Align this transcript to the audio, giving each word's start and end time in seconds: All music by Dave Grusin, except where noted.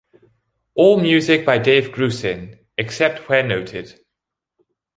All 0.73 0.99
music 0.99 1.45
by 1.45 1.59
Dave 1.59 1.89
Grusin, 1.91 2.57
except 2.75 3.29
where 3.29 3.45
noted. 3.47 3.99